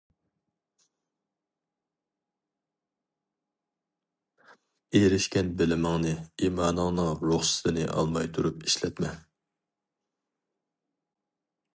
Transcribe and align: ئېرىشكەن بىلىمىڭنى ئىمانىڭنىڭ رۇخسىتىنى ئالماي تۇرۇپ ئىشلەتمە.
ئېرىشكەن 4.99 5.53
بىلىمىڭنى 5.61 6.15
ئىمانىڭنىڭ 6.47 7.13
رۇخسىتىنى 7.29 7.87
ئالماي 7.97 8.31
تۇرۇپ 8.39 8.67
ئىشلەتمە. 8.71 9.13